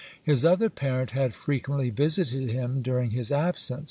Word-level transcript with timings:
His 0.23 0.43
other 0.43 0.71
parent 0.71 1.11
had 1.11 1.35
frequently 1.35 1.91
visited 1.91 2.49
him 2.49 2.81
during 2.81 3.11
his 3.11 3.31
absence. 3.31 3.79